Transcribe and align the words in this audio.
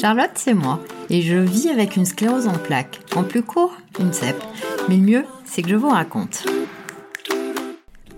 Charlotte, 0.00 0.30
c'est 0.34 0.54
moi, 0.54 0.78
et 1.10 1.22
je 1.22 1.36
vis 1.36 1.70
avec 1.70 1.96
une 1.96 2.04
sclérose 2.04 2.46
en 2.46 2.52
plaques. 2.52 3.00
En 3.16 3.24
plus 3.24 3.42
court, 3.42 3.74
une 3.98 4.12
CEP. 4.12 4.36
Mais 4.88 4.96
le 4.96 5.02
mieux, 5.02 5.24
c'est 5.44 5.62
que 5.62 5.70
je 5.70 5.74
vous 5.74 5.88
raconte. 5.88 6.46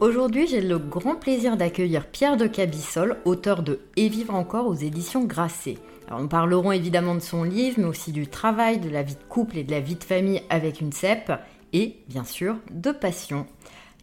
Aujourd'hui, 0.00 0.46
j'ai 0.46 0.60
le 0.60 0.78
grand 0.78 1.14
plaisir 1.14 1.56
d'accueillir 1.56 2.06
Pierre 2.08 2.36
de 2.36 2.46
Cabissol, 2.46 3.16
auteur 3.24 3.62
de 3.62 3.80
Et 3.96 4.10
vivre 4.10 4.34
encore 4.34 4.66
aux 4.66 4.74
éditions 4.74 5.24
Grasset. 5.24 5.78
Alors, 6.06 6.20
nous 6.20 6.28
parlerons 6.28 6.70
évidemment 6.70 7.14
de 7.14 7.20
son 7.20 7.44
livre, 7.44 7.76
mais 7.78 7.86
aussi 7.86 8.12
du 8.12 8.26
travail, 8.26 8.78
de 8.78 8.90
la 8.90 9.02
vie 9.02 9.14
de 9.14 9.28
couple 9.30 9.56
et 9.56 9.64
de 9.64 9.70
la 9.70 9.80
vie 9.80 9.96
de 9.96 10.04
famille 10.04 10.42
avec 10.50 10.82
une 10.82 10.92
CEP, 10.92 11.32
et 11.72 12.04
bien 12.08 12.24
sûr 12.24 12.56
de 12.70 12.92
passion. 12.92 13.46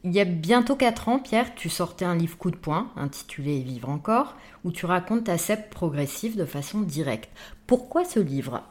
Il 0.06 0.12
y 0.12 0.20
a 0.20 0.26
bientôt 0.26 0.76
4 0.76 1.08
ans, 1.08 1.20
Pierre, 1.20 1.56
tu 1.56 1.70
sortais 1.70 2.04
un 2.04 2.16
livre 2.16 2.38
coup 2.38 2.52
de 2.52 2.58
poing, 2.58 2.92
intitulé 2.98 3.62
Vivre 3.62 3.90
encore, 3.90 4.36
où 4.66 4.72
tu 4.72 4.86
racontes 4.86 5.24
ta 5.24 5.38
CEP 5.38 5.70
progressive 5.70 6.36
de 6.36 6.44
façon 6.44 6.82
directe. 6.82 7.30
Pourquoi 7.68 8.04
ce 8.04 8.20
livre? 8.20 8.64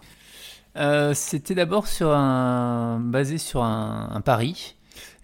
Euh, 0.76 1.14
C'était 1.14 1.54
d'abord 1.54 1.86
sur 1.86 2.10
un... 2.10 3.00
basé 3.00 3.38
sur 3.38 3.62
un, 3.62 4.20
pari. 4.22 4.74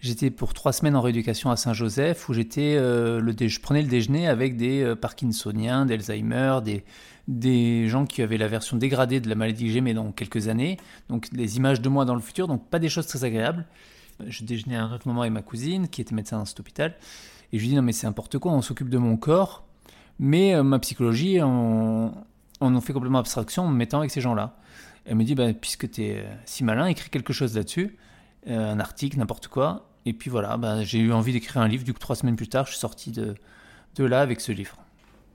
J'étais 0.01 0.31
pour 0.31 0.55
trois 0.55 0.73
semaines 0.73 0.95
en 0.95 1.01
rééducation 1.01 1.51
à 1.51 1.57
Saint-Joseph 1.57 2.29
où 2.29 2.33
j'étais, 2.33 2.77
euh, 2.77 3.21
je 3.21 3.61
prenais 3.61 3.83
le 3.83 3.89
déjeuner 3.89 4.29
avec 4.29 4.57
des 4.57 4.83
euh, 4.83 4.95
Parkinsoniens, 4.95 5.87
d'Alzheimer, 5.87 6.61
des, 6.65 6.85
des 7.27 7.89
gens 7.89 8.07
qui 8.07 8.23
avaient 8.23 8.39
la 8.39 8.47
version 8.47 8.77
dégradée 8.77 9.21
de 9.21 9.29
la 9.29 9.35
maladie 9.35 9.67
que 9.67 9.71
j'aimais 9.73 9.95
dans 9.95 10.13
quelques 10.13 10.47
années, 10.47 10.77
donc 11.09 11.33
des 11.33 11.57
images 11.57 11.81
de 11.81 11.89
moi 11.89 12.05
dans 12.05 12.15
le 12.15 12.21
futur, 12.21 12.47
donc 12.47 12.69
pas 12.69 12.79
des 12.79 12.89
choses 12.89 13.07
très 13.09 13.25
agréables. 13.25 13.67
Je 14.27 14.45
déjeunais 14.45 14.77
à 14.77 14.85
un 14.85 14.95
autre 14.95 15.09
moment 15.09 15.23
avec 15.23 15.33
ma 15.33 15.43
cousine, 15.43 15.89
qui 15.89 16.01
était 16.01 16.15
médecin 16.15 16.39
dans 16.39 16.45
cet 16.45 16.61
hôpital, 16.61 16.95
et 17.53 17.59
je 17.59 17.63
lui 17.63 17.71
dis 17.71 17.75
non 17.75 17.83
mais 17.83 17.93
c'est 17.93 18.07
n'importe 18.07 18.39
quoi, 18.39 18.53
on 18.53 18.63
s'occupe 18.63 18.89
de 18.89 18.99
mon 18.99 19.17
corps, 19.17 19.65
mais 20.19 20.55
euh, 20.55 20.63
ma 20.63 20.79
psychologie, 20.79 21.41
on, 21.43 22.13
en 22.61 22.81
fait 22.81 22.93
complètement 22.93 23.19
abstraction 23.19 23.65
en 23.65 23.69
me 23.69 23.77
mettant 23.77 23.99
avec 23.99 24.11
ces 24.11 24.21
gens-là. 24.21 24.57
Elle 25.05 25.17
me 25.17 25.25
dit 25.25 25.35
bah, 25.35 25.53
puisque 25.53 25.91
tu 25.91 26.05
es 26.05 26.19
euh, 26.19 26.35
si 26.45 26.65
malin, 26.65 26.87
écris 26.87 27.11
quelque 27.11 27.33
chose 27.33 27.57
là-dessus, 27.57 27.97
euh, 28.49 28.73
un 28.73 28.81
article, 28.81 29.19
n'importe 29.19 29.49
quoi. 29.49 29.88
Et 30.09 30.15
puis 30.15 30.31
voilà, 30.31 30.57
bah, 30.57 30.83
j'ai 30.85 31.01
eu 31.01 31.13
envie 31.13 31.35
d'écrire 31.35 31.61
un 31.61 31.69
livre, 31.69 31.85
du 31.85 31.93
coup 31.93 31.99
trois 31.99 32.17
semaines 32.17 32.37
plus 32.37 32.49
tard, 32.49 32.65
je 32.65 32.71
suis 32.71 32.81
sorti 32.81 33.13
de, 33.13 33.35
de 33.97 34.05
là 34.05 34.23
avec 34.23 34.41
ce 34.41 34.53
livre. 34.53 34.79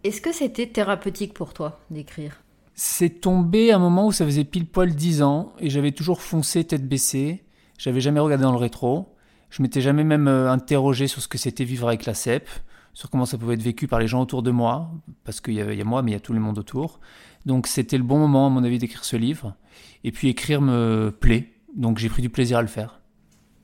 Est-ce 0.03 0.19
que 0.19 0.33
c'était 0.33 0.65
thérapeutique 0.65 1.35
pour 1.35 1.53
toi 1.53 1.79
d'écrire? 1.91 2.41
C'est 2.73 3.21
tombé 3.21 3.69
à 3.69 3.75
un 3.75 3.79
moment 3.79 4.07
où 4.07 4.11
ça 4.11 4.25
faisait 4.25 4.45
pile 4.45 4.65
poil 4.65 4.95
10 4.95 5.21
ans 5.21 5.53
et 5.59 5.69
j'avais 5.69 5.91
toujours 5.91 6.23
foncé 6.23 6.63
tête 6.63 6.87
baissée. 6.87 7.43
J'avais 7.77 8.01
jamais 8.01 8.19
regardé 8.19 8.45
dans 8.45 8.51
le 8.51 8.57
rétro. 8.57 9.15
Je 9.51 9.61
m'étais 9.61 9.79
jamais 9.79 10.03
même 10.03 10.27
euh, 10.27 10.51
interrogé 10.51 11.05
sur 11.05 11.21
ce 11.21 11.27
que 11.27 11.37
c'était 11.37 11.65
vivre 11.65 11.87
avec 11.87 12.07
la 12.07 12.15
CEP, 12.15 12.49
sur 12.95 13.11
comment 13.11 13.27
ça 13.27 13.37
pouvait 13.37 13.53
être 13.53 13.61
vécu 13.61 13.87
par 13.87 13.99
les 13.99 14.07
gens 14.07 14.23
autour 14.23 14.41
de 14.41 14.49
moi, 14.49 14.89
parce 15.23 15.39
qu'il 15.39 15.53
y, 15.53 15.57
y, 15.57 15.81
a 15.81 15.85
moi, 15.85 16.01
mais 16.01 16.09
il 16.09 16.13
y 16.15 16.17
a 16.17 16.19
tout 16.19 16.33
le 16.33 16.39
monde 16.39 16.57
autour. 16.57 16.99
Donc 17.45 17.67
c'était 17.67 17.99
le 17.99 18.03
bon 18.03 18.17
moment, 18.17 18.47
à 18.47 18.49
mon 18.49 18.63
avis, 18.63 18.79
d'écrire 18.79 19.05
ce 19.05 19.17
livre. 19.17 19.55
Et 20.03 20.11
puis 20.11 20.29
écrire 20.29 20.61
me 20.61 21.15
plaît, 21.17 21.53
donc 21.75 21.99
j'ai 21.99 22.09
pris 22.09 22.23
du 22.23 22.31
plaisir 22.31 22.57
à 22.57 22.63
le 22.63 22.67
faire. 22.67 23.02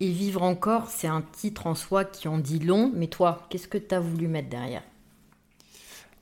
Et 0.02 0.11
vivre 0.11 0.44
encore, 0.44 0.88
c'est 0.88 1.08
un 1.08 1.22
titre 1.22 1.67
en 1.67 1.75
soi 1.75 2.05
qui 2.05 2.30
en 2.30 2.38
dit 2.38 2.59
long, 2.59 2.92
mais 2.95 3.08
toi, 3.08 3.45
qu'est-ce 3.50 3.67
que 3.67 3.78
tu 3.78 3.94
as 3.94 4.00
voulu 4.00 4.28
mettre 4.28 4.50
derrière? 4.50 4.83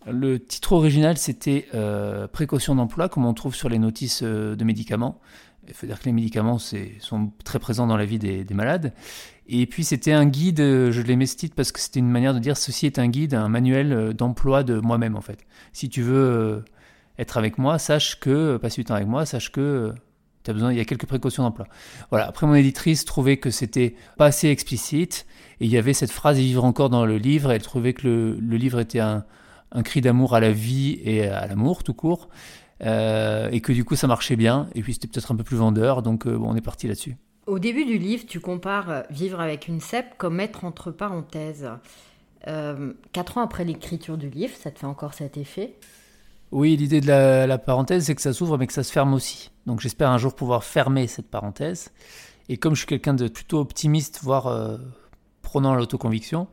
Le 0.09 0.39
titre 0.39 0.73
original, 0.73 1.17
c'était 1.17 1.67
euh, 1.75 2.27
Précaution 2.27 2.75
d'emploi, 2.75 3.09
comme 3.09 3.25
on 3.25 3.33
trouve 3.33 3.53
sur 3.53 3.69
les 3.69 3.77
notices 3.77 4.21
euh, 4.23 4.55
de 4.55 4.63
médicaments. 4.63 5.19
Il 5.67 5.73
faut 5.73 5.85
dire 5.85 5.99
que 5.99 6.05
les 6.05 6.13
médicaments 6.13 6.57
sont 6.57 7.31
très 7.43 7.59
présents 7.59 7.87
dans 7.87 7.97
la 7.97 8.05
vie 8.05 8.17
des, 8.17 8.45
malades. 8.51 8.93
Et 9.49 9.65
puis 9.65 9.83
c'était 9.83 10.13
un 10.13 10.25
guide, 10.25 10.61
euh, 10.61 10.91
je 10.93 11.01
l'ai 11.01 11.17
mis 11.17 11.27
ce 11.27 11.35
titre 11.35 11.55
parce 11.55 11.73
que 11.73 11.79
c'était 11.79 11.99
une 11.99 12.09
manière 12.09 12.33
de 12.33 12.39
dire 12.39 12.55
ceci 12.55 12.85
est 12.85 12.99
un 12.99 13.09
guide, 13.09 13.33
un 13.33 13.49
manuel 13.49 14.13
d'emploi 14.13 14.63
de 14.63 14.79
moi-même 14.79 15.17
en 15.17 15.21
fait. 15.21 15.45
Si 15.73 15.89
tu 15.89 16.01
veux 16.01 16.63
être 17.19 17.37
avec 17.37 17.57
moi, 17.57 17.77
sache 17.77 18.17
que, 18.19 18.55
passer 18.57 18.81
du 18.81 18.85
temps 18.85 18.95
avec 18.95 19.07
moi, 19.07 19.25
sache 19.25 19.51
que 19.51 19.93
il 20.47 20.77
y 20.77 20.79
a 20.79 20.85
quelques 20.85 21.05
précautions 21.05 21.43
d'emploi. 21.43 21.67
Voilà. 22.09 22.27
Après, 22.27 22.47
mon 22.47 22.55
éditrice 22.55 23.05
trouvait 23.05 23.37
que 23.37 23.49
c'était 23.49 23.95
pas 24.17 24.25
assez 24.25 24.49
explicite 24.49 25.25
et 25.59 25.65
il 25.65 25.71
y 25.71 25.77
avait 25.77 25.93
cette 25.93 26.11
phrase 26.11 26.37
vivre 26.37 26.63
encore 26.63 26.89
dans 26.89 27.05
le 27.05 27.17
livre. 27.17 27.51
Elle 27.51 27.61
trouvait 27.61 27.93
que 27.93 28.07
le 28.07 28.57
livre 28.57 28.79
était 28.79 28.99
un, 28.99 29.25
un 29.71 29.83
cri 29.83 30.01
d'amour 30.01 30.35
à 30.35 30.39
la 30.39 30.51
vie 30.51 30.99
et 31.03 31.27
à 31.27 31.47
l'amour 31.47 31.83
tout 31.83 31.93
court. 31.93 32.29
Euh, 32.83 33.49
et 33.51 33.59
que 33.59 33.71
du 33.71 33.83
coup 33.83 33.95
ça 33.95 34.05
marchait 34.05 34.35
bien, 34.35 34.69
et 34.75 34.83
puis 34.83 34.93
c'était 34.93 35.07
peut-être 35.07 35.31
un 35.31 35.35
peu 35.35 35.43
plus 35.43 35.57
vendeur, 35.57 36.03
donc 36.03 36.27
euh, 36.27 36.37
bon, 36.37 36.51
on 36.51 36.55
est 36.55 36.61
parti 36.61 36.87
là-dessus. 36.87 37.17
Au 37.47 37.57
début 37.57 37.85
du 37.85 37.97
livre, 37.97 38.25
tu 38.27 38.39
compares 38.39 38.89
euh, 38.91 39.01
vivre 39.09 39.39
avec 39.39 39.67
une 39.67 39.79
CEP 39.79 40.15
comme 40.17 40.35
mettre 40.35 40.63
entre 40.63 40.91
parenthèses. 40.91 41.69
quatre 43.13 43.37
ans 43.37 43.41
après 43.41 43.65
l'écriture 43.65 44.17
du 44.17 44.29
livre, 44.29 44.55
ça 44.55 44.69
te 44.69 44.79
fait 44.79 44.85
encore 44.85 45.15
cet 45.15 45.37
effet? 45.37 45.73
Oui, 46.51 46.77
l'idée 46.77 47.01
de 47.01 47.07
la, 47.07 47.57
parenthèse, 47.57 48.05
c'est 48.05 48.15
que 48.15 48.21
ça 48.21 48.33
s'ouvre 48.33 48.57
mais 48.57 48.67
que 48.67 48.73
ça 48.73 48.83
se 48.83 48.91
ferme 48.91 49.13
aussi. 49.13 49.51
Donc 49.65 49.81
j'espère 49.81 50.09
un 50.09 50.17
jour 50.17 50.33
pouvoir 50.33 50.63
fermer 50.63 51.07
cette 51.07 51.29
parenthèse. 51.29 51.91
Et 52.49 52.57
comme 52.57 52.73
je 52.73 52.79
suis 52.79 52.87
quelqu'un 52.87 53.13
de 53.13 53.27
plutôt 53.27 53.59
optimiste, 53.59 54.19
voire 54.23 54.79
prenant 55.41 55.75
l'autoconviction, 55.75 56.47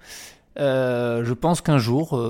je 0.56 1.32
pense 1.32 1.60
qu'un 1.60 1.78
jour, 1.78 2.20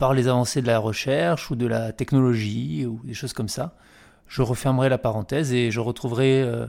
par 0.00 0.14
les 0.14 0.28
avancées 0.28 0.62
de 0.62 0.66
la 0.66 0.78
recherche 0.78 1.50
ou 1.50 1.56
de 1.56 1.66
la 1.66 1.92
technologie 1.92 2.86
ou 2.86 3.00
des 3.04 3.14
choses 3.14 3.34
comme 3.34 3.48
ça, 3.48 3.76
je 4.30 4.42
refermerai 4.42 4.88
la 4.88 4.96
parenthèse 4.96 5.52
et 5.52 5.70
je 5.70 5.80
retrouverai 5.80 6.42
euh, 6.42 6.66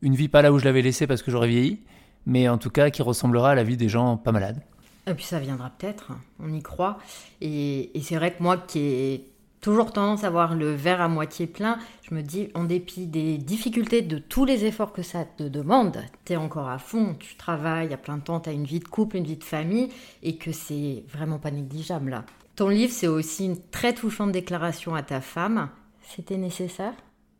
une 0.00 0.16
vie 0.16 0.28
pas 0.28 0.42
là 0.42 0.52
où 0.52 0.58
je 0.58 0.64
l'avais 0.64 0.82
laissée 0.82 1.06
parce 1.06 1.22
que 1.22 1.30
j'aurais 1.30 1.46
vieilli, 1.46 1.82
mais 2.26 2.48
en 2.48 2.58
tout 2.58 2.70
cas 2.70 2.90
qui 2.90 3.02
ressemblera 3.02 3.52
à 3.52 3.54
la 3.54 3.62
vie 3.62 3.76
des 3.76 3.88
gens 3.88 4.16
pas 4.16 4.32
malades. 4.32 4.60
Et 5.06 5.14
puis 5.14 5.24
ça 5.24 5.38
viendra 5.38 5.70
peut-être, 5.70 6.12
on 6.40 6.52
y 6.52 6.62
croit. 6.62 6.98
Et, 7.40 7.92
c'est 8.02 8.16
vrai 8.16 8.34
que 8.34 8.42
moi 8.42 8.56
qui 8.56 8.78
ai 8.80 9.31
toujours 9.62 9.92
tendance 9.92 10.24
à 10.24 10.30
voir 10.30 10.54
le 10.54 10.74
verre 10.74 11.00
à 11.00 11.08
moitié 11.08 11.46
plein, 11.46 11.78
je 12.02 12.14
me 12.14 12.20
dis, 12.20 12.50
en 12.54 12.64
dépit 12.64 13.06
des 13.06 13.38
difficultés, 13.38 14.02
de 14.02 14.18
tous 14.18 14.44
les 14.44 14.66
efforts 14.66 14.92
que 14.92 15.02
ça 15.02 15.24
te 15.24 15.44
demande, 15.44 16.02
tu 16.26 16.34
es 16.34 16.36
encore 16.36 16.68
à 16.68 16.78
fond, 16.78 17.16
tu 17.18 17.36
travailles 17.36 17.94
à 17.94 17.96
plein 17.96 18.18
temps, 18.18 18.40
tu 18.40 18.50
as 18.50 18.52
une 18.52 18.64
vie 18.64 18.80
de 18.80 18.88
couple, 18.88 19.16
une 19.16 19.24
vie 19.24 19.36
de 19.36 19.44
famille, 19.44 19.88
et 20.22 20.36
que 20.36 20.52
c'est 20.52 21.04
vraiment 21.08 21.38
pas 21.38 21.52
négligeable 21.52 22.10
là. 22.10 22.24
Ton 22.56 22.68
livre, 22.68 22.92
c'est 22.92 23.06
aussi 23.06 23.46
une 23.46 23.58
très 23.70 23.94
touchante 23.94 24.32
déclaration 24.32 24.94
à 24.94 25.02
ta 25.02 25.20
femme. 25.22 25.70
C'était 26.02 26.36
nécessaire? 26.36 26.92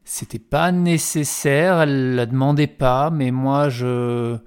C'était 0.04 0.39
pas 0.39 0.72
nécessaire, 0.72 1.83
elle 1.83 2.15
la 2.15 2.27
demandait 2.27 2.66
pas, 2.66 3.10
mais 3.10 3.31
moi 3.31 3.69
je 3.69 4.39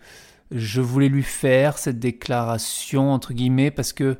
je 0.51 0.79
voulais 0.79 1.09
lui 1.09 1.23
faire 1.23 1.77
cette 1.77 1.99
déclaration 1.99 3.11
entre 3.11 3.33
guillemets 3.33 3.71
parce 3.71 3.93
que 3.93 4.17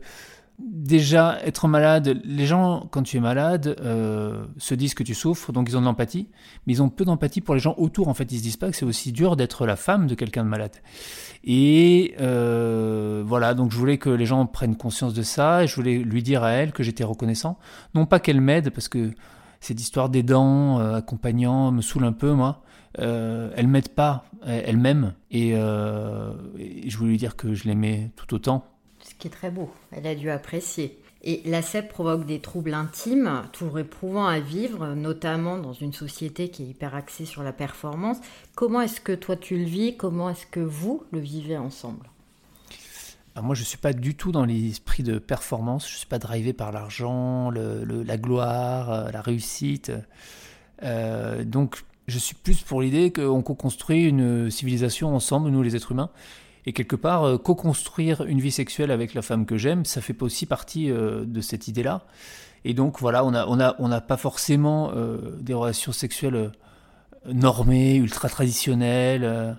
déjà, 0.60 1.38
être 1.44 1.68
malade, 1.68 2.22
les 2.24 2.46
gens, 2.46 2.88
quand 2.92 3.04
tu 3.04 3.18
es 3.18 3.20
malade, 3.20 3.76
euh, 3.82 4.46
se 4.58 4.74
disent 4.74 4.94
que 4.94 5.04
tu 5.04 5.14
souffres, 5.14 5.52
donc 5.52 5.68
ils 5.70 5.78
ont 5.78 5.82
de 5.82 5.86
l'empathie, 5.86 6.30
mais 6.66 6.74
ils 6.74 6.82
ont 6.82 6.90
peu 6.90 7.04
d'empathie 7.04 7.42
pour 7.42 7.56
les 7.56 7.60
gens 7.60 7.76
autour. 7.78 8.08
En 8.08 8.14
fait, 8.14 8.32
ils 8.32 8.38
se 8.38 8.44
disent 8.44 8.58
pas 8.58 8.70
que 8.70 8.76
c'est 8.76 8.86
aussi 8.86 9.12
dur 9.12 9.36
d'être 9.36 9.66
la 9.66 9.76
femme 9.76 10.08
de 10.08 10.16
quelqu'un 10.16 10.44
de 10.44 10.50
malade. 10.50 10.76
Et 11.44 12.16
euh, 12.22 13.24
voilà, 13.26 13.54
donc 13.54 13.72
je 13.72 13.78
voulais 13.78 13.98
que 13.98 14.10
les 14.10 14.26
gens 14.26 14.46
prennent 14.46 14.78
conscience 14.78 15.14
de 15.14 15.24
ça, 15.24 15.64
et 15.64 15.68
je 15.68 15.76
voulais 15.76 15.98
lui 15.98 16.24
dire 16.24 16.44
à 16.44 16.52
elle 16.52 16.72
que 16.72 16.84
j'étais 16.84 17.04
reconnaissant. 17.04 17.58
Non 17.94 18.06
pas 18.06 18.20
qu'elle 18.20 18.42
m'aide, 18.42 18.70
parce 18.70 18.88
que 18.88 19.12
cette 19.60 19.80
histoire 19.80 20.10
d'aidant, 20.10 20.80
euh, 20.80 20.96
accompagnant, 20.96 21.72
me 21.72 21.82
saoule 21.82 22.06
un 22.06 22.14
peu, 22.14 22.32
moi. 22.32 22.62
Euh, 23.00 23.52
elle 23.58 23.68
m'aide 23.68 23.90
pas, 23.90 24.24
elle, 24.46 24.78
m'aime, 24.78 25.16
et, 25.30 25.50
et 25.50 26.90
je 26.90 26.98
voulais 26.98 27.10
lui 27.10 27.18
dire 27.18 27.36
que 27.36 27.54
je 27.54 27.66
l'aimais 27.66 28.14
tout 28.16 28.34
autant 28.34 28.75
ce 29.08 29.16
qui 29.16 29.28
est 29.28 29.32
très 29.32 29.52
beau. 29.52 29.72
Elle 29.92 30.08
a 30.08 30.16
dû 30.16 30.30
apprécier. 30.30 31.00
Et 31.24 31.42
la 31.46 31.64
CEP 31.64 31.90
provoque 31.90 32.26
des 32.26 32.40
troubles 32.40 32.76
intimes, 32.76 33.44
toujours 33.52 33.80
éprouvants 33.80 34.28
à 34.28 34.40
vivre, 34.40 34.94
notamment 34.94 35.58
dans 35.58 35.74
une 35.74 35.94
société 35.94 36.50
qui 36.50 36.64
est 36.64 36.68
hyper 36.68 36.94
axée 36.94 37.26
sur 37.26 37.42
la 37.42 37.52
performance. 37.52 38.18
Comment 38.54 38.82
est-ce 38.82 39.02
que 39.02 39.14
toi 39.14 39.36
tu 39.36 39.58
le 39.58 39.64
vis? 39.64 39.98
Comment 39.98 40.30
est-ce 40.30 40.46
que 40.46 40.60
vous 40.60 41.04
le 41.12 41.20
vivez 41.20 41.58
ensemble? 41.58 42.06
Moi, 43.42 43.54
je 43.54 43.62
ne 43.62 43.66
suis 43.66 43.78
pas 43.78 43.92
du 43.92 44.16
tout 44.16 44.32
dans 44.32 44.46
l'esprit 44.46 45.04
de 45.04 45.18
performance. 45.18 45.90
Je 45.90 45.96
ne 45.96 45.98
suis 45.98 46.08
pas 46.08 46.20
drivé 46.20 46.54
par 46.54 46.72
l'argent, 46.72 47.50
la 47.52 48.18
gloire, 48.18 48.92
euh, 48.92 49.12
la 49.12 49.22
réussite. 49.22 49.92
Euh, 50.84 51.44
donc, 51.44 51.84
je 52.08 52.18
suis 52.18 52.36
plus 52.36 52.62
pour 52.62 52.82
l'idée 52.82 53.12
qu'on 53.12 53.42
co-construit 53.42 54.06
une 54.06 54.50
civilisation 54.50 55.14
ensemble, 55.14 55.50
nous 55.50 55.64
les 55.64 55.76
êtres 55.76 55.92
humains, 55.92 56.12
et 56.66 56.74
quelque 56.74 56.96
part, 56.96 57.24
euh, 57.24 57.38
co-construire 57.38 58.24
une 58.24 58.40
vie 58.40 58.52
sexuelle 58.52 58.92
avec 58.92 59.14
la 59.14 59.22
femme 59.22 59.46
que 59.46 59.58
j'aime, 59.58 59.86
ça 59.86 60.02
fait 60.02 60.20
aussi 60.22 60.46
partie 60.46 60.90
euh, 60.90 61.24
de 61.26 61.42
cette 61.42 61.68
idée-là. 61.68 62.02
Et 62.64 62.74
donc 62.74 63.00
voilà, 63.00 63.24
on 63.24 63.32
n'a 63.32 63.48
on 63.48 63.60
a, 63.60 63.76
on 63.78 63.90
pas 64.02 64.18
forcément 64.18 64.92
euh, 64.96 65.38
des 65.40 65.54
relations 65.54 65.92
sexuelles 65.92 66.52
normées, 67.28 67.96
ultra 67.96 68.30
traditionnelles, 68.30 69.58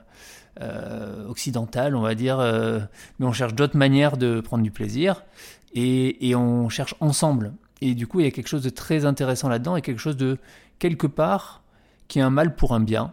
occidentales, 1.29 1.95
on 1.95 2.01
va 2.01 2.15
dire, 2.15 2.39
mais 3.19 3.27
on 3.27 3.33
cherche 3.33 3.55
d'autres 3.55 3.77
manières 3.77 4.17
de 4.17 4.41
prendre 4.41 4.63
du 4.63 4.71
plaisir 4.71 5.25
et, 5.75 6.29
et, 6.29 6.35
on 6.35 6.69
cherche 6.69 6.95
ensemble. 7.01 7.53
Et 7.81 7.95
du 7.95 8.07
coup, 8.07 8.21
il 8.21 8.25
y 8.25 8.29
a 8.29 8.31
quelque 8.31 8.49
chose 8.49 8.63
de 8.63 8.71
très 8.71 9.05
intéressant 9.05 9.49
là-dedans 9.49 9.77
et 9.77 9.83
quelque 9.83 10.01
chose 10.01 10.17
de 10.17 10.39
quelque 10.79 11.07
part 11.07 11.63
qui 12.09 12.21
est 12.21 12.23
un 12.23 12.31
mal 12.31 12.55
pour 12.55 12.73
un 12.73 12.81
bien 12.81 13.13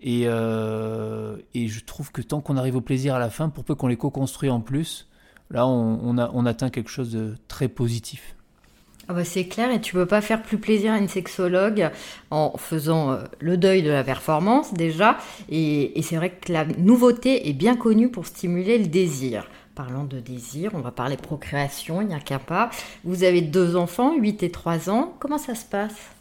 Et, 0.00 0.22
et 0.24 1.68
je 1.68 1.84
trouve 1.84 2.12
que 2.12 2.20
tant 2.20 2.40
qu'on 2.40 2.56
arrive 2.56 2.76
au 2.76 2.80
plaisir 2.80 3.14
à 3.14 3.18
la 3.18 3.30
fin, 3.30 3.48
pour 3.48 3.64
peu 3.64 3.74
qu'on 3.74 3.86
les 3.86 3.96
co-construit 3.96 4.50
en 4.50 4.60
plus, 4.60 5.08
là, 5.50 5.66
on, 5.66 6.18
a, 6.18 6.30
on 6.34 6.46
atteint 6.46 6.70
quelque 6.70 6.90
chose 6.90 7.10
de 7.12 7.34
très 7.48 7.68
positif. 7.68 8.34
Ah 9.06 9.12
bah 9.12 9.24
c'est 9.24 9.44
clair, 9.44 9.70
et 9.70 9.82
tu 9.82 9.92
peux 9.92 10.06
pas 10.06 10.22
faire 10.22 10.42
plus 10.42 10.56
plaisir 10.56 10.92
à 10.92 10.98
une 10.98 11.08
sexologue 11.08 11.90
en 12.30 12.56
faisant 12.56 13.12
euh, 13.12 13.18
le 13.38 13.58
deuil 13.58 13.82
de 13.82 13.90
la 13.90 14.02
performance 14.02 14.72
déjà. 14.72 15.18
Et, 15.50 15.92
c'est 16.02 16.16
vrai 16.16 16.30
que 16.30 16.50
la 16.50 16.64
nouveauté 16.64 17.48
est 17.48 17.52
bien 17.52 17.76
connue 17.76 18.10
pour 18.10 18.26
stimuler 18.26 18.78
le 18.78 18.86
désir. 18.86 19.46
Parlant 19.74 20.04
de 20.04 20.20
désir, 20.20 20.70
on 20.72 20.80
va 20.80 20.90
parler 20.90 21.16
procréation, 21.16 22.00
il 22.00 22.08
n'y 22.08 22.14
a 22.14 22.20
qu'à 22.20 22.38
pas. 22.38 22.70
Vous 23.04 23.24
avez 23.24 23.42
deux 23.42 23.76
enfants, 23.76 24.16
8 24.16 24.42
et 24.42 24.50
3 24.50 24.88
ans. 24.88 25.14
Comment 25.18 25.38
ça 25.38 25.54
se 25.54 25.66
passe? 25.66 26.13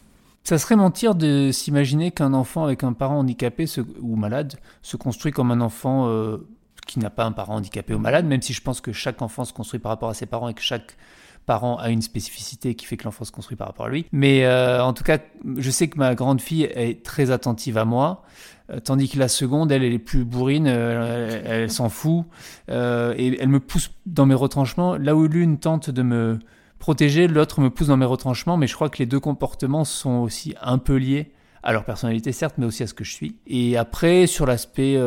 Ça 0.44 0.58
serait 0.58 0.76
mentir 0.76 1.16
de 1.16 1.52
s'imaginer 1.52 2.12
qu'un 2.12 2.34
enfant 2.34 2.66
avec 2.66 2.84
un 2.84 2.94
parent 2.94 3.20
handicapé 3.20 3.66
ou 4.02 4.16
malade 4.16 4.56
se 4.82 4.98
construit 4.98 5.32
comme 5.32 5.52
un 5.52 5.62
enfant 5.62 6.08
euh, 6.08 6.38
qui 6.86 7.00
n'a 7.00 7.10
pas 7.10 7.26
un 7.26 7.32
parent 7.32 7.56
handicapé 7.56 7.94
ou 7.94 8.00
malade, 8.00 8.26
même 8.26 8.42
si 8.42 8.54
je 8.54 8.62
pense 8.62 8.82
que 8.82 8.92
chaque 8.92 9.22
enfant 9.22 9.46
se 9.46 9.54
construit 9.54 9.80
par 9.80 9.92
rapport 9.92 10.10
à 10.10 10.14
ses 10.14 10.26
parents 10.26 10.50
et 10.50 10.54
que 10.54 10.62
chaque 10.62 10.98
parent 11.46 11.78
a 11.78 11.90
une 11.90 12.02
spécificité 12.02 12.76
qui 12.76 12.86
fait 12.86 12.98
que 12.98 13.04
l'enfant 13.04 13.26
se 13.26 13.32
construit 13.32 13.58
par 13.58 13.68
rapport 13.68 13.86
à 13.86 13.90
lui. 13.90 14.06
Mais 14.12 14.46
euh, 14.46 14.84
en 14.84 14.94
tout 14.94 15.04
cas, 15.04 15.20
je 15.58 15.72
sais 15.72 15.88
que 15.88 15.98
ma 15.98 16.16
grande 16.16 16.42
fille 16.42 16.64
est 16.64 17.04
très 17.04 17.32
attentive 17.32 17.78
à 17.78 17.86
moi, 17.86 18.24
euh, 18.70 18.80
tandis 18.80 19.10
que 19.10 19.20
la 19.20 19.28
seconde, 19.28 19.72
elle, 19.72 19.84
elle 19.84 19.94
est 19.94 20.00
plus 20.00 20.24
bourrine, 20.24 20.68
euh, 20.68 21.42
elle, 21.46 21.72
s'en 21.72 21.90
fout, 21.90 22.26
et 22.70 23.42
elle 23.42 23.50
me 23.50 23.60
pousse 23.60 23.92
dans 24.06 24.26
mes 24.26 24.36
retranchements. 24.36 24.96
Là 24.96 25.16
où 25.16 25.28
l'une 25.28 25.60
tente 25.60 25.90
de 25.90 26.02
me 26.02 26.40
protéger, 26.84 27.28
l'autre 27.28 27.62
me 27.62 27.70
pousse 27.70 27.88
dans 27.88 27.98
mes 27.98 28.06
retranchements, 28.06 28.58
mais 28.58 28.68
je 28.68 28.76
crois 28.76 28.90
que 28.90 28.98
les 28.98 29.06
deux 29.06 29.20
comportements 29.20 29.86
sont 29.86 30.18
aussi 30.18 30.54
un 30.62 30.78
peu 30.78 30.96
liés 30.96 31.32
à 31.64 31.72
leur 31.72 31.86
personnalité, 31.86 32.34
certes, 32.34 32.56
mais 32.58 32.66
aussi 32.66 32.84
à 32.84 32.88
ce 32.88 32.94
que 32.94 33.06
je 33.06 33.14
suis. 33.14 33.38
Et 33.48 33.78
après, 33.78 34.28
sur 34.28 34.46
l'aspect 34.46 34.98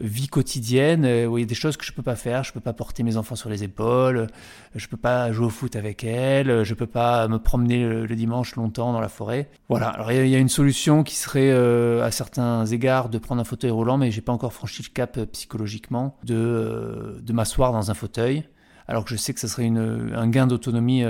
vie 0.00 0.28
quotidienne 0.28 1.04
euh, 1.04 1.30
il 1.36 1.40
y 1.40 1.42
a 1.42 1.46
des 1.46 1.54
choses 1.54 1.76
que 1.76 1.84
je 1.84 1.92
peux 1.92 2.02
pas 2.02 2.16
faire. 2.16 2.44
Je 2.44 2.52
peux 2.52 2.60
pas 2.60 2.72
porter 2.72 3.02
mes 3.02 3.16
enfants 3.16 3.36
sur 3.36 3.48
les 3.48 3.64
épaules, 3.64 4.26
je 4.74 4.86
peux 4.86 4.96
pas 4.96 5.32
jouer 5.32 5.46
au 5.46 5.50
foot 5.50 5.76
avec 5.76 6.04
elles, 6.04 6.64
je 6.64 6.74
peux 6.74 6.86
pas 6.86 7.28
me 7.28 7.38
promener 7.38 7.84
le, 7.84 8.16
dimanche 8.16 8.56
longtemps 8.56 8.92
dans 8.92 9.00
la 9.00 9.08
forêt. 9.08 9.48
Voilà. 9.68 9.88
Alors 9.88 10.10
il 10.12 10.28
y, 10.28 10.34
a 10.34 10.38
une 10.38 10.48
solution 10.48 11.02
qui 11.02 11.14
serait 11.14 11.50
euh, 11.50 12.04
à 12.04 12.10
certains 12.10 12.66
égards 12.66 13.08
de 13.08 13.18
prendre 13.18 13.40
un 13.40 13.44
fauteuil 13.44 13.70
roulant, 13.70 13.98
mais 13.98 14.10
j'ai 14.10 14.20
pas 14.20 14.32
encore 14.32 14.52
franchi 14.52 14.82
le 14.82 14.92
cap 14.92 15.18
euh, 15.18 15.26
psychologiquement 15.26 16.16
de 16.24 17.32
m'asseoir 17.32 17.72
dans 17.72 17.90
un 17.90 17.94
fauteuil. 17.94 18.44
Alors 18.88 19.04
que 19.04 19.10
je 19.10 19.16
sais 19.16 19.34
que 19.34 19.40
ce 19.40 19.48
serait 19.48 19.66
un 19.68 20.28
gain 20.28 20.46
d'autonomie 20.46 21.04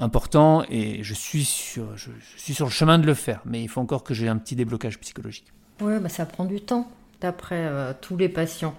important 0.00 0.64
et 0.68 1.02
je 1.02 1.14
suis, 1.14 1.44
sur, 1.44 1.96
je, 1.96 2.10
suis 2.36 2.54
sur 2.54 2.66
le 2.66 2.70
chemin 2.70 2.98
de 2.98 3.06
le 3.06 3.14
faire. 3.14 3.40
Mais 3.44 3.62
il 3.62 3.68
faut 3.68 3.80
encore 3.80 4.02
que 4.02 4.14
j'ai 4.14 4.28
un 4.28 4.36
petit 4.36 4.56
déblocage 4.56 4.98
psychologique. 4.98 5.52
Oui, 5.80 5.94
bah 6.00 6.08
ça 6.08 6.26
prend 6.26 6.44
du 6.44 6.60
temps 6.60 6.90
d'après 7.20 7.66
euh, 7.66 7.92
tous 8.00 8.16
les 8.16 8.28
patients. 8.28 8.74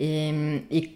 Et, 0.00 0.32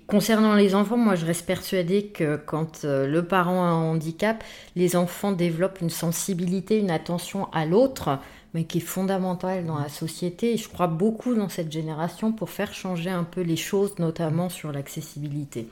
concernant 0.06 0.55
les 0.55 0.77
enfants, 0.77 0.97
moi 0.97 1.17
je 1.17 1.27
reste 1.27 1.44
persuadée 1.44 2.06
que 2.06 2.37
quand 2.37 2.85
euh, 2.85 3.09
le 3.09 3.25
parent 3.25 3.65
a 3.65 3.67
un 3.67 3.75
handicap, 3.75 4.45
les 4.77 4.95
enfants 4.95 5.33
développent 5.33 5.81
une 5.81 5.91
sensibilité, 5.91 6.79
une 6.79 6.91
attention 6.91 7.50
à 7.53 7.67
l'autre, 7.67 8.21
mais 8.55 8.62
qui 8.62 8.79
est 8.79 8.83
fondamentale 8.83 9.67
dans 9.67 9.79
la 9.79 9.88
société. 9.88 10.55
Et 10.55 10.56
je 10.56 10.69
crois 10.69 10.87
beaucoup 10.87 11.35
dans 11.35 11.49
cette 11.49 11.73
génération 11.73 12.31
pour 12.31 12.50
faire 12.50 12.73
changer 12.73 13.11
un 13.11 13.25
peu 13.25 13.41
les 13.41 13.56
choses, 13.56 13.99
notamment 13.99 14.49
sur 14.49 14.71
l'accessibilité. 14.71 15.67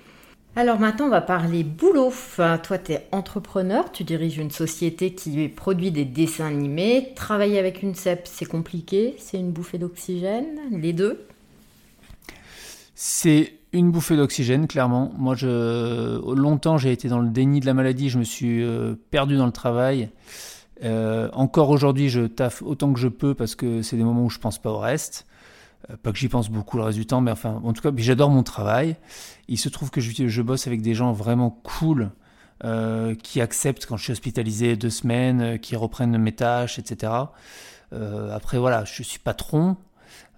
Alors 0.56 0.80
maintenant, 0.80 1.06
on 1.06 1.10
va 1.10 1.20
parler 1.20 1.62
boulot. 1.62 2.12
toi, 2.36 2.78
tu 2.78 2.92
es 2.92 3.06
entrepreneur, 3.12 3.92
tu 3.92 4.02
diriges 4.02 4.38
une 4.38 4.50
société 4.50 5.14
qui 5.14 5.48
produit 5.48 5.92
des 5.92 6.04
dessins 6.04 6.46
animés. 6.46 7.12
Travailler 7.14 7.58
avec 7.58 7.82
une 7.82 7.94
CEP, 7.94 8.26
c'est 8.26 8.46
compliqué, 8.46 9.14
c'est 9.18 9.38
une 9.38 9.52
bouffée 9.52 9.78
d'oxygène, 9.78 10.58
les 10.72 10.92
deux? 10.92 11.24
C'est 12.96 13.54
une 13.72 13.92
bouffée 13.92 14.16
d'oxygène, 14.16 14.66
clairement. 14.66 15.12
Moi, 15.16 15.36
je... 15.36 16.18
longtemps, 16.34 16.78
j'ai 16.78 16.90
été 16.90 17.08
dans 17.08 17.20
le 17.20 17.28
déni 17.28 17.60
de 17.60 17.66
la 17.66 17.74
maladie, 17.74 18.10
je 18.10 18.18
me 18.18 18.24
suis 18.24 18.62
euh, 18.64 18.96
perdu 19.12 19.36
dans 19.36 19.46
le 19.46 19.52
travail. 19.52 20.10
Euh, 20.82 21.28
encore 21.32 21.70
aujourd'hui, 21.70 22.08
je 22.08 22.22
taffe 22.22 22.62
autant 22.62 22.92
que 22.92 22.98
je 22.98 23.08
peux 23.08 23.34
parce 23.34 23.54
que 23.54 23.82
c'est 23.82 23.96
des 23.96 24.02
moments 24.02 24.24
où 24.24 24.30
je 24.30 24.38
pense 24.38 24.58
pas 24.58 24.70
au 24.70 24.78
reste. 24.78 25.26
Euh, 25.88 25.96
pas 25.96 26.12
que 26.12 26.18
j'y 26.18 26.28
pense 26.28 26.50
beaucoup 26.50 26.76
le 26.76 26.84
reste 26.84 26.98
du 26.98 27.06
temps, 27.06 27.20
mais 27.20 27.30
enfin, 27.30 27.60
en 27.64 27.72
tout 27.72 27.82
cas, 27.82 27.90
j'adore 27.96 28.30
mon 28.30 28.42
travail. 28.42 28.96
Il 29.48 29.58
se 29.58 29.68
trouve 29.68 29.90
que 29.90 30.00
je, 30.00 30.42
bosse 30.42 30.66
avec 30.66 30.82
des 30.82 30.94
gens 30.94 31.12
vraiment 31.12 31.50
cool, 31.50 32.10
euh, 32.64 33.14
qui 33.14 33.40
acceptent 33.40 33.86
quand 33.86 33.96
je 33.96 34.04
suis 34.04 34.12
hospitalisé 34.12 34.76
deux 34.76 34.90
semaines, 34.90 35.40
euh, 35.40 35.56
qui 35.56 35.76
reprennent 35.76 36.16
mes 36.18 36.32
tâches, 36.32 36.78
etc. 36.78 37.12
après, 38.32 38.58
voilà, 38.58 38.84
je 38.84 39.02
suis 39.02 39.18
patron. 39.18 39.76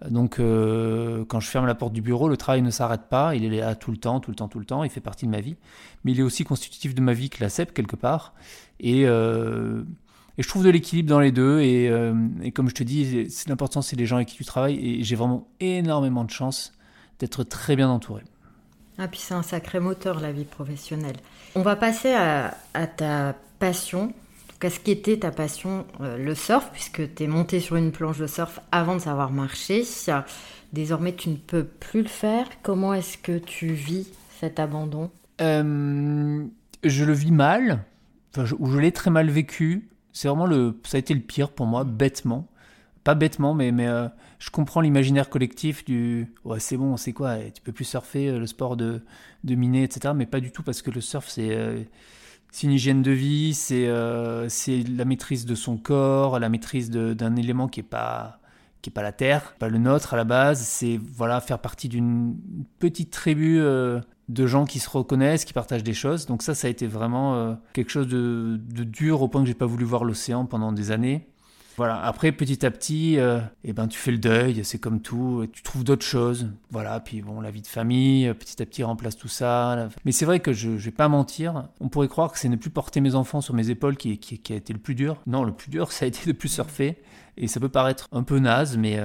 Donc, 0.09 0.39
quand 0.39 1.41
je 1.41 1.47
ferme 1.47 1.67
la 1.67 1.75
porte 1.75 1.93
du 1.93 2.01
bureau, 2.01 2.29
le 2.29 2.37
travail 2.37 2.63
ne 2.63 2.71
s'arrête 2.71 3.09
pas. 3.11 3.35
Il 3.35 3.45
est 3.45 3.61
là 3.61 3.75
tout 3.75 3.91
le 3.91 3.99
temps, 3.99 4.21
tout 4.21 4.31
le 4.31 4.35
temps, 4.35 4.49
tout 4.49 4.59
le 4.59 4.65
temps. 4.65 4.85
Il 4.85 4.91
fait 4.91 5.03
partie 5.03 5.27
de 5.27 5.31
ma 5.31 5.41
vie. 5.41 5.57
Mais 6.03 6.13
il 6.13 6.21
est 6.21 6.23
aussi 6.23 6.45
constitutif 6.45 6.95
de 6.95 7.03
ma 7.03 7.13
vie 7.13 7.29
que 7.29 7.43
la 7.43 7.51
CEP, 7.51 7.75
quelque 7.75 7.95
part. 7.95 8.33
Et 8.81 9.07
et 10.39 10.43
je 10.43 10.49
trouve 10.49 10.65
de 10.65 10.71
l'équilibre 10.71 11.09
dans 11.09 11.21
les 11.21 11.33
deux. 11.33 11.61
Et, 11.61 11.89
euh, 11.89 12.15
et 12.43 12.53
comme 12.53 12.69
je 12.69 12.75
te 12.75 12.83
dis, 12.83 13.29
l'important, 13.47 13.83
c'est 13.83 13.97
les 13.97 14.07
gens 14.07 14.17
avec 14.17 14.29
qui 14.29 14.37
tu 14.37 14.45
travailles. 14.45 14.79
Et 14.79 15.05
j'ai 15.05 15.17
vraiment 15.17 15.49
énormément 15.61 16.25
de 16.25 16.31
chance 16.31 16.73
d'être 17.19 17.45
très 17.45 17.77
bien 17.77 17.89
entouré. 17.89 18.23
Ah, 18.99 19.09
puis 19.09 19.21
c'est 19.21 19.35
un 19.35 19.43
sacré 19.43 19.81
moteur, 19.81 20.21
la 20.21 20.33
vie 20.33 20.45
professionnelle. 20.45 21.17
On 21.55 21.63
va 21.63 21.77
passer 21.77 22.13
à, 22.13 22.55
à 22.75 22.87
ta 22.87 23.35
passion. 23.59 24.13
Qu'est-ce 24.61 24.79
qu'était 24.81 25.19
ta 25.19 25.33
passion, 25.33 25.87
euh, 26.01 26.17
le 26.19 26.35
surf, 26.35 26.71
puisque 26.73 27.15
tu 27.15 27.25
es 27.25 27.27
monté 27.27 27.59
sur 27.59 27.77
une 27.77 27.91
planche 27.91 28.19
de 28.19 28.29
surf 28.29 28.61
avant 28.71 28.95
de 28.95 29.01
savoir 29.01 29.33
marcher. 29.33 29.83
Désormais, 30.73 31.15
tu 31.15 31.31
ne 31.31 31.37
peux 31.37 31.65
plus 31.65 32.03
le 32.03 32.09
faire. 32.09 32.47
Comment 32.63 32.95
est-ce 32.95 33.19
que 33.19 33.39
tu 33.39 33.73
vis 33.73 34.07
cet 34.41 34.61
abandon? 34.61 35.11
Euh, 35.41 36.45
Je 36.85 37.05
le 37.05 37.13
vis 37.13 37.33
mal, 37.33 37.85
enfin, 38.35 38.55
ou 38.59 38.71
je 38.71 38.79
l'ai 38.79 38.93
très 38.93 39.11
mal 39.11 39.31
vécu. 39.31 39.89
C'est 40.13 40.29
vraiment 40.29 40.47
le, 40.47 40.79
ça 40.85 40.97
a 40.97 41.01
été 41.01 41.15
le 41.15 41.21
pire 41.21 41.51
pour 41.53 41.67
moi, 41.67 41.85
bêtement. 41.85 42.49
Pas 43.05 43.15
bêtement, 43.15 43.55
mais, 43.55 43.73
mais 43.73 43.89
euh, 43.89 44.09
je 44.39 44.51
comprends 44.51 44.81
l'imaginaire 44.81 45.29
collectif 45.29 45.85
du 45.85 46.33
ouais, 46.45 46.61
c'est 46.61 46.77
bon, 46.77 46.97
c'est 46.97 47.13
quoi, 47.13 47.39
tu 47.53 47.61
peux 47.63 47.73
plus 47.73 47.85
surfer, 47.85 48.29
euh, 48.29 48.39
le 48.39 48.47
sport 48.47 48.77
de, 48.77 49.03
de 49.45 49.55
miner, 49.57 49.83
etc. 49.85 50.15
Mais 50.17 50.27
pas 50.27 50.41
du 50.41 50.53
tout 50.53 50.63
parce 50.63 50.83
que 50.83 50.91
le 50.91 51.01
surf, 51.01 51.29
c'est 51.29 51.51
euh, 51.57 51.83
une 52.63 52.73
hygiène 52.73 53.03
de 53.03 53.11
vie, 53.11 53.55
c'est 53.55 53.89
c'est 54.49 54.83
la 54.85 55.05
maîtrise 55.05 55.47
de 55.47 55.55
son 55.55 55.77
corps, 55.79 56.39
la 56.39 56.49
maîtrise 56.49 56.91
d'un 56.91 57.37
élément 57.37 57.67
qui 57.69 57.81
est 57.81 57.83
pas 57.83 58.41
qui 58.83 58.91
est 58.91 58.93
pas 58.93 59.03
la 59.03 59.13
terre, 59.13 59.55
pas 59.59 59.69
le 59.69 59.79
nôtre 59.79 60.15
à 60.15 60.17
la 60.17 60.25
base. 60.25 60.61
C'est 60.61 60.99
voilà 60.99 61.41
faire 61.41 61.61
partie 61.61 61.89
d'une 61.89 62.37
petite 62.79 63.11
tribu 63.11 63.61
de 64.33 64.47
gens 64.47 64.65
qui 64.65 64.79
se 64.79 64.89
reconnaissent, 64.89 65.45
qui 65.45 65.53
partagent 65.53 65.85
des 65.85 65.95
choses. 65.95 66.27
Donc 66.27 66.43
ça, 66.43 66.55
ça 66.55 66.67
a 66.67 66.71
été 66.71 66.87
vraiment 66.87 67.35
euh, 67.35 67.55
quelque 67.73 67.91
chose 67.91 68.09
de, 68.09 68.59
dur 68.59 69.23
au 69.23 69.29
point 69.29 69.43
que 69.43 69.47
j'ai 69.47 69.55
pas 69.55 69.67
voulu 69.67 69.85
voir 69.85 70.05
l'océan 70.05 70.47
pendant 70.47 70.73
des 70.73 70.91
années. 70.91 71.29
Voilà. 71.83 72.01
Après, 72.05 72.33
petit 72.33 72.65
à 72.65 72.71
petit, 72.71 73.19
euh, 73.19 73.41
eh 73.65 73.73
ben, 73.73 73.89
tu 73.89 73.99
fais 73.99 74.13
le 74.13 74.19
deuil, 74.19 74.65
c'est 74.65 74.79
comme 74.79 75.01
tout, 75.01 75.47
tu 75.53 75.63
trouves 75.63 75.85
d'autres 75.85 76.05
choses. 76.05 76.49
Voilà. 76.71 77.01
Puis 77.01 77.23
bon, 77.23 77.41
la 77.41 77.51
vie 77.51 77.63
de 77.63 77.67
famille, 77.67 78.29
euh, 78.29 78.35
petit 78.35 78.63
à 78.63 78.67
petit, 78.67 78.83
remplace 78.83 79.17
tout 79.17 79.29
ça. 79.29 79.89
Mais 80.05 80.13
c'est 80.13 80.25
vrai 80.25 80.41
que 80.41 80.53
je, 80.53 80.71
ne 80.71 80.77
vais 80.77 80.91
pas 80.91 81.09
mentir. 81.09 81.69
On 81.81 81.89
pourrait 81.89 82.09
croire 82.09 82.33
que 82.33 82.39
c'est 82.39 82.49
ne 82.49 82.57
plus 82.57 82.71
porter 82.71 83.01
mes 83.01 83.15
enfants 83.15 83.41
sur 83.41 83.55
mes 83.55 83.71
épaules 83.71 83.97
qui, 83.97 84.19
a 84.51 84.55
été 84.55 84.73
le 84.73 84.79
plus 84.79 84.95
dur. 84.95 85.17
Non, 85.27 85.45
le 85.45 85.53
plus 85.53 85.71
dur, 85.71 85.93
ça 85.93 86.05
a 86.05 86.09
été 86.09 86.27
de 86.27 86.33
plus 86.33 86.49
surfer. 86.49 86.97
Et 87.37 87.49
ça 87.49 87.61
peut 87.61 87.69
paraître 87.69 88.09
un 88.13 88.23
peu 88.23 88.39
naze, 88.39 88.77
mais 88.77 89.01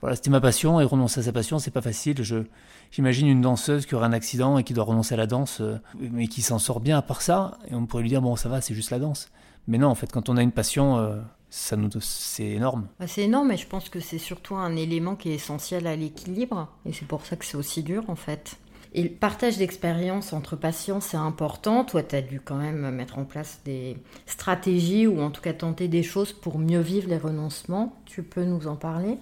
voilà, 0.00 0.16
c'était 0.16 0.30
ma 0.30 0.40
passion 0.40 0.80
et 0.80 0.84
renoncer 0.84 1.20
à 1.20 1.22
sa 1.24 1.32
passion, 1.32 1.58
c'est 1.58 1.70
pas 1.70 1.82
facile. 1.82 2.22
Je, 2.22 2.44
j'imagine 2.90 3.28
une 3.28 3.42
danseuse 3.42 3.84
qui 3.84 3.94
aurait 3.94 4.06
un 4.06 4.12
accident 4.12 4.56
et 4.56 4.64
qui 4.64 4.72
doit 4.72 4.84
renoncer 4.84 5.14
à 5.14 5.18
la 5.18 5.26
danse, 5.26 5.60
euh, 5.60 5.78
mais 5.98 6.26
qui 6.26 6.40
s'en 6.40 6.58
sort 6.58 6.80
bien 6.80 6.96
à 6.96 7.02
part 7.02 7.20
ça. 7.20 7.58
Et 7.70 7.74
on 7.74 7.84
pourrait 7.84 8.02
lui 8.02 8.08
dire 8.08 8.22
bon, 8.22 8.34
ça 8.36 8.48
va, 8.48 8.60
c'est 8.60 8.74
juste 8.74 8.90
la 8.90 8.98
danse. 8.98 9.28
Mais 9.68 9.76
non, 9.76 9.88
en 9.88 9.94
fait, 9.94 10.10
quand 10.10 10.30
on 10.30 10.38
a 10.38 10.42
une 10.42 10.52
passion, 10.52 10.96
euh, 10.96 11.20
ça 11.50 11.76
nous, 11.76 11.90
c'est 12.00 12.46
énorme. 12.46 12.86
Bah, 12.98 13.06
c'est 13.06 13.22
énorme, 13.22 13.48
mais 13.48 13.56
je 13.56 13.66
pense 13.66 13.88
que 13.88 14.00
c'est 14.00 14.18
surtout 14.18 14.54
un 14.54 14.76
élément 14.76 15.16
qui 15.16 15.30
est 15.30 15.34
essentiel 15.34 15.86
à 15.86 15.96
l'équilibre, 15.96 16.68
et 16.86 16.92
c'est 16.92 17.06
pour 17.06 17.26
ça 17.26 17.36
que 17.36 17.44
c'est 17.44 17.56
aussi 17.56 17.82
dur, 17.82 18.08
en 18.08 18.16
fait. 18.16 18.56
Et 18.92 19.02
le 19.02 19.08
partage 19.08 19.58
d'expérience 19.58 20.32
entre 20.32 20.56
patients, 20.56 21.00
c'est 21.00 21.16
important. 21.16 21.84
Toi, 21.84 22.02
tu 22.02 22.16
as 22.16 22.22
dû 22.22 22.40
quand 22.40 22.56
même 22.56 22.90
mettre 22.90 23.18
en 23.18 23.24
place 23.24 23.60
des 23.64 23.96
stratégies 24.26 25.06
ou 25.06 25.20
en 25.20 25.30
tout 25.30 25.40
cas 25.40 25.52
tenter 25.52 25.86
des 25.86 26.02
choses 26.02 26.32
pour 26.32 26.58
mieux 26.58 26.80
vivre 26.80 27.08
les 27.08 27.18
renoncements. 27.18 27.96
Tu 28.04 28.24
peux 28.24 28.44
nous 28.44 28.66
en 28.66 28.74
parler? 28.74 29.18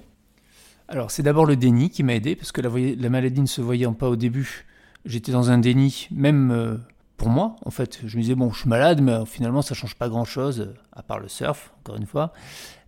Alors, 0.88 1.10
c'est 1.10 1.22
d'abord 1.22 1.44
le 1.44 1.56
déni 1.56 1.90
qui 1.90 2.02
m'a 2.02 2.14
aidé, 2.14 2.34
parce 2.34 2.50
que 2.50 2.62
la, 2.62 3.10
maladie 3.10 3.42
ne 3.42 3.46
se 3.46 3.60
voyant 3.60 3.92
pas 3.92 4.08
au 4.08 4.16
début. 4.16 4.64
J'étais 5.04 5.32
dans 5.32 5.50
un 5.50 5.58
déni, 5.58 6.08
même 6.10 6.50
euh, 6.50 6.76
pour 7.18 7.28
moi, 7.28 7.56
en 7.66 7.70
fait. 7.70 7.98
Je 8.06 8.16
me 8.16 8.22
disais, 8.22 8.34
bon, 8.34 8.50
je 8.50 8.60
suis 8.60 8.68
malade, 8.68 9.02
mais 9.02 9.26
finalement, 9.26 9.60
ça 9.60 9.74
change 9.74 9.94
pas 9.96 10.08
grand-chose, 10.08 10.72
à 10.92 11.02
part 11.02 11.18
le 11.18 11.28
surf, 11.28 11.72
encore 11.80 11.96
une 11.96 12.06
fois. 12.06 12.32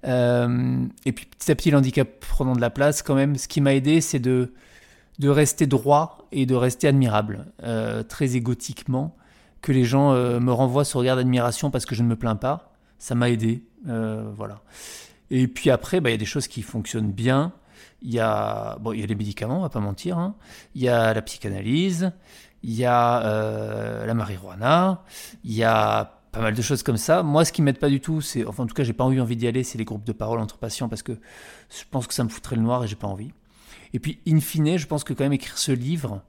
Euh, 0.07 0.87
et 1.05 1.13
puis, 1.13 1.27
petit 1.27 1.51
à 1.53 1.55
petit, 1.55 1.71
l'handicap 1.71 2.09
prenant 2.21 2.55
de 2.55 2.61
la 2.63 2.71
place, 2.71 3.03
quand 3.03 3.15
même, 3.15 3.37
ce 3.37 3.49
qui 3.49 3.61
m'a 3.61 3.75
aidé, 3.75 4.01
c'est 4.01 4.21
de, 4.21 4.55
de 5.19 5.29
rester 5.29 5.67
droit 5.67 6.27
et 6.33 6.47
de 6.47 6.55
rester 6.55 6.89
admirable, 6.89 7.45
euh, 7.65 8.03
très 8.03 8.37
égotiquement, 8.37 9.15
que 9.61 9.73
les 9.73 9.85
gens 9.85 10.15
me 10.15 10.53
renvoient 10.53 10.87
ce 10.87 10.97
regard 10.97 11.17
d'admiration 11.17 11.71
parce 11.71 11.85
que 11.85 11.95
je 11.95 12.03
ne 12.03 12.09
me 12.09 12.17
plains 12.17 12.37
pas. 12.37 12.73
Ça 12.99 13.15
m'a 13.15 13.29
aidé, 13.29 13.63
voilà. 13.85 14.63
Et 15.31 15.49
puis 15.49 15.69
après, 15.71 16.01
bah, 16.01 16.09
il 16.09 16.13
y 16.13 16.15
a 16.15 16.19
des 16.19 16.25
choses 16.25 16.49
qui 16.49 16.63
fonctionnent 16.63 17.13
bien. 17.13 17.53
il 18.03 18.13
y 18.13 18.21
a, 18.21 18.77
bon, 18.81 18.93
il 18.93 19.01
y 19.01 19.03
a 19.03 19.07
les 19.07 19.15
médicaments, 19.15 19.59
on 19.59 19.63
va 19.63 19.69
pas 19.69 19.81
mentir. 19.81 20.19
hein. 20.19 20.35
Il 20.75 20.83
y 20.83 20.89
a 20.89 21.13
la 21.13 21.23
psychanalyse, 21.23 22.13
il 22.63 22.75
y 22.75 22.85
a 22.85 23.25
euh, 23.25 24.07
la 24.07 24.15
marijuana, 24.15 25.03
il 25.45 25.55
y 25.55 25.65
a 25.65 26.21
pas 26.33 26.41
mal 26.41 26.55
de 26.55 26.63
choses 26.63 26.83
comme 26.83 26.97
ça. 26.97 27.23
Moi, 27.23 27.45
ce 27.45 27.53
qui 27.53 27.63
m'aide 27.63 27.79
pas 27.79 27.89
du 27.89 28.01
tout, 28.01 28.21
c'est, 28.21 28.47
enfin, 28.47 28.65
en 28.65 28.67
tout 28.67 28.75
cas, 28.75 28.85
j'ai 28.85 28.93
pas 28.93 29.05
envie, 29.05 29.21
envie 29.21 29.37
d'y 29.37 29.47
aller, 29.47 29.65
c'est 29.65 29.79
les 29.79 29.85
groupes 29.85 30.05
de 30.05 30.13
parole 30.13 30.39
entre 30.39 30.59
patients 30.59 30.89
parce 30.89 31.03
que 31.03 31.13
je 31.13 31.85
pense 31.91 32.07
que 32.07 32.15
ça 32.15 32.25
me 32.25 32.29
foutrait 32.29 32.57
le 32.57 32.63
noir 32.63 32.85
et 32.85 32.87
j'ai 32.87 32.97
pas 32.97 33.09
envie. 33.09 33.33
Et 33.93 33.99
puis, 33.99 34.21
in 34.29 34.41
fine, 34.41 34.77
je 34.77 34.87
pense 34.87 35.05
que 35.05 35.13
quand 35.13 35.25
même 35.25 35.33
écrire 35.33 35.59
ce 35.59 35.73
livre, 35.73 36.23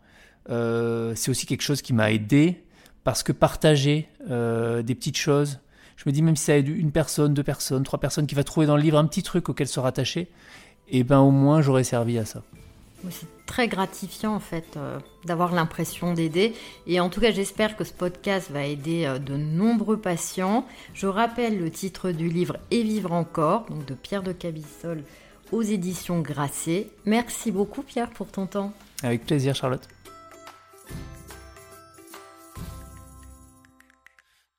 euh, 0.50 1.13
c'est 1.15 1.29
aussi 1.29 1.45
quelque 1.45 1.61
chose 1.61 1.81
qui 1.81 1.93
m'a 1.93 2.11
aidé 2.11 2.63
parce 3.03 3.23
que 3.23 3.31
partager 3.31 4.09
euh, 4.29 4.81
des 4.81 4.95
petites 4.95 5.17
choses, 5.17 5.59
je 5.97 6.03
me 6.07 6.11
dis 6.11 6.21
même 6.21 6.35
si 6.35 6.45
ça 6.45 6.57
aide 6.57 6.67
une 6.67 6.91
personne, 6.91 7.33
deux 7.33 7.43
personnes, 7.43 7.83
trois 7.83 8.00
personnes 8.00 8.25
qui 8.25 8.35
va 8.35 8.43
trouver 8.43 8.65
dans 8.65 8.75
le 8.75 8.81
livre 8.81 8.97
un 8.97 9.05
petit 9.05 9.23
truc 9.23 9.50
auquel 9.50 9.67
se 9.67 9.79
rattacher, 9.79 10.29
et 10.88 11.03
ben 11.03 11.19
au 11.19 11.31
moins 11.31 11.61
j'aurais 11.61 11.83
servi 11.83 12.17
à 12.17 12.25
ça. 12.25 12.41
C'est 13.10 13.46
très 13.46 13.67
gratifiant 13.67 14.36
en 14.36 14.39
fait 14.39 14.77
euh, 14.77 15.00
d'avoir 15.25 15.53
l'impression 15.53 16.13
d'aider 16.13 16.53
et 16.88 17.00
en 17.00 17.10
tout 17.10 17.20
cas 17.20 17.31
j'espère 17.31 17.75
que 17.75 17.84
ce 17.84 17.93
podcast 17.93 18.51
va 18.51 18.65
aider 18.65 19.05
euh, 19.05 19.17
de 19.17 19.36
nombreux 19.36 19.98
patients. 19.98 20.65
Je 20.93 21.08
rappelle 21.08 21.60
le 21.60 21.72
titre 21.72 22.12
du 22.12 22.29
livre 22.29 22.58
Et 22.70 22.84
vivre 22.84 23.12
encore, 23.12 23.65
donc 23.70 23.86
de 23.86 23.93
Pierre 23.93 24.24
de 24.24 24.31
Cabissol 24.31 25.03
aux 25.51 25.63
éditions 25.63 26.22
Grasset. 26.22 26.88
Merci 27.05 27.51
beaucoup 27.51 27.81
Pierre 27.81 28.10
pour 28.10 28.27
ton 28.27 28.46
temps. 28.46 28.72
Avec 29.03 29.25
plaisir 29.25 29.55
Charlotte. 29.55 29.88